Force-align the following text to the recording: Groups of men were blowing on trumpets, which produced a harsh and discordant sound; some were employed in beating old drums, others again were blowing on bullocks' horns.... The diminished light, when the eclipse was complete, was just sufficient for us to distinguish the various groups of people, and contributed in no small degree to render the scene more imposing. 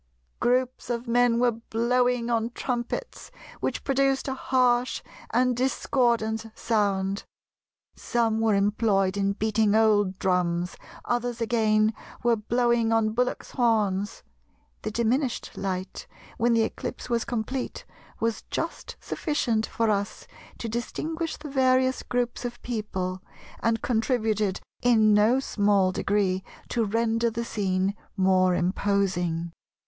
Groups 0.39 0.89
of 0.89 1.07
men 1.07 1.37
were 1.37 1.51
blowing 1.51 2.31
on 2.31 2.49
trumpets, 2.55 3.29
which 3.59 3.83
produced 3.83 4.27
a 4.27 4.33
harsh 4.33 5.03
and 5.29 5.55
discordant 5.55 6.47
sound; 6.55 7.23
some 7.95 8.39
were 8.41 8.55
employed 8.55 9.15
in 9.15 9.33
beating 9.33 9.75
old 9.75 10.17
drums, 10.17 10.75
others 11.05 11.39
again 11.39 11.93
were 12.23 12.35
blowing 12.35 12.91
on 12.91 13.11
bullocks' 13.11 13.51
horns.... 13.51 14.23
The 14.81 14.89
diminished 14.89 15.51
light, 15.55 16.07
when 16.39 16.53
the 16.53 16.63
eclipse 16.63 17.07
was 17.07 17.23
complete, 17.23 17.85
was 18.19 18.41
just 18.49 18.95
sufficient 18.99 19.67
for 19.67 19.91
us 19.91 20.25
to 20.57 20.67
distinguish 20.67 21.37
the 21.37 21.47
various 21.51 22.01
groups 22.01 22.43
of 22.43 22.59
people, 22.63 23.21
and 23.59 23.83
contributed 23.83 24.61
in 24.81 25.13
no 25.13 25.39
small 25.39 25.91
degree 25.91 26.43
to 26.69 26.85
render 26.85 27.29
the 27.29 27.45
scene 27.45 27.93
more 28.17 28.55
imposing. 28.55 29.51